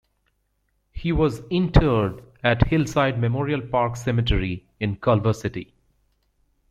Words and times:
He 0.91 1.11
was 1.11 1.43
interred 1.51 2.23
at 2.43 2.65
Hillside 2.69 3.19
Memorial 3.21 3.61
Park 3.61 3.95
Cemetery 3.97 4.65
in 4.79 4.95
Culver 4.95 5.31
City. 5.31 5.75